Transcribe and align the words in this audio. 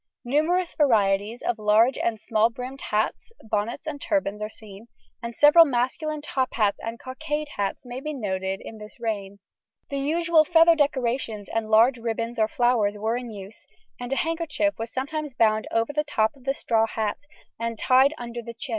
Numerous 0.25 0.73
varieties 0.73 1.43
of 1.43 1.59
large 1.59 1.95
and 1.95 2.19
small 2.19 2.49
brimmed 2.49 2.81
hats, 2.89 3.31
bonnets, 3.43 3.85
and 3.85 4.01
turbans 4.01 4.41
are 4.41 4.49
seen, 4.49 4.87
and 5.21 5.35
several 5.35 5.63
masculine 5.63 6.23
top 6.23 6.55
hats 6.55 6.79
and 6.83 6.97
cockade 6.97 7.49
hats 7.55 7.85
may 7.85 7.99
be 7.99 8.11
noted 8.11 8.61
late 8.61 8.65
in 8.65 8.79
this 8.79 8.99
reign. 8.99 9.37
The 9.91 9.99
usual 9.99 10.43
feather 10.43 10.73
decorations 10.73 11.47
and 11.49 11.69
large 11.69 11.99
ribbons 11.99 12.39
or 12.39 12.47
flowers 12.47 12.97
were 12.97 13.15
in 13.15 13.29
use, 13.29 13.67
and 13.99 14.11
a 14.11 14.15
handkerchief 14.15 14.73
was 14.79 14.91
sometimes 14.91 15.35
bound 15.35 15.67
over 15.69 15.93
the 15.93 16.03
top 16.03 16.35
of 16.35 16.45
the 16.45 16.55
straw 16.55 16.87
hat 16.87 17.19
and 17.59 17.77
tied 17.77 18.15
under 18.17 18.41
the 18.41 18.55
chin. 18.55 18.69